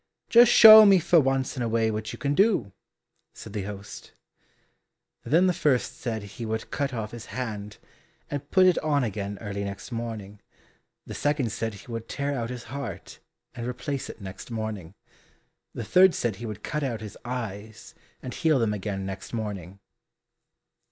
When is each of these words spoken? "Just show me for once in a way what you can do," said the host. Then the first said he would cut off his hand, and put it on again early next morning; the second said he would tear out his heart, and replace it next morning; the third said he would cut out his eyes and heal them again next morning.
"Just 0.29 0.51
show 0.51 0.83
me 0.83 0.97
for 0.97 1.19
once 1.19 1.55
in 1.55 1.61
a 1.61 1.69
way 1.69 1.91
what 1.91 2.11
you 2.11 2.17
can 2.17 2.33
do," 2.33 2.71
said 3.35 3.53
the 3.53 3.61
host. 3.61 4.13
Then 5.23 5.45
the 5.45 5.53
first 5.53 5.99
said 5.99 6.23
he 6.23 6.43
would 6.43 6.71
cut 6.71 6.91
off 6.91 7.11
his 7.11 7.27
hand, 7.27 7.77
and 8.27 8.49
put 8.49 8.65
it 8.65 8.79
on 8.79 9.03
again 9.03 9.37
early 9.41 9.63
next 9.63 9.91
morning; 9.91 10.39
the 11.05 11.13
second 11.13 11.51
said 11.51 11.75
he 11.75 11.91
would 11.91 12.09
tear 12.09 12.33
out 12.33 12.49
his 12.49 12.63
heart, 12.63 13.19
and 13.53 13.67
replace 13.67 14.09
it 14.09 14.19
next 14.19 14.49
morning; 14.49 14.95
the 15.71 15.85
third 15.85 16.15
said 16.15 16.37
he 16.37 16.47
would 16.47 16.63
cut 16.63 16.81
out 16.81 17.01
his 17.01 17.15
eyes 17.23 17.93
and 18.23 18.33
heal 18.33 18.57
them 18.57 18.73
again 18.73 19.05
next 19.05 19.33
morning. 19.33 19.77